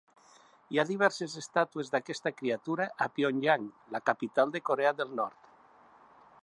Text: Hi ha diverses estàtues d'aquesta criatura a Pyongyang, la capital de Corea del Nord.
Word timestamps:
Hi 0.75 0.79
ha 0.79 0.85
diverses 0.91 1.35
estàtues 1.41 1.91
d'aquesta 1.95 2.31
criatura 2.39 2.89
a 3.07 3.09
Pyongyang, 3.19 3.69
la 3.97 4.03
capital 4.11 4.55
de 4.57 4.63
Corea 4.71 4.97
del 5.03 5.13
Nord. 5.23 5.53